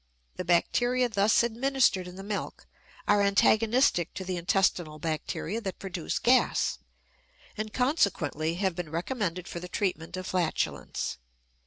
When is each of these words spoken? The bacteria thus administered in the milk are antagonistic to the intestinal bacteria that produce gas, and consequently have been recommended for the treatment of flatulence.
The 0.37 0.43
bacteria 0.43 1.07
thus 1.09 1.43
administered 1.43 2.07
in 2.07 2.15
the 2.15 2.23
milk 2.23 2.65
are 3.07 3.21
antagonistic 3.21 4.15
to 4.15 4.25
the 4.25 4.35
intestinal 4.35 4.97
bacteria 4.97 5.61
that 5.61 5.77
produce 5.77 6.17
gas, 6.17 6.79
and 7.55 7.71
consequently 7.71 8.55
have 8.55 8.75
been 8.75 8.89
recommended 8.89 9.47
for 9.47 9.59
the 9.59 9.69
treatment 9.69 10.17
of 10.17 10.25
flatulence. 10.25 11.19